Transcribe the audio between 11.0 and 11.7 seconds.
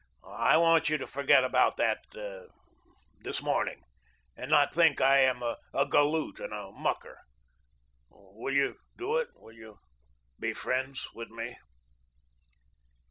with me?"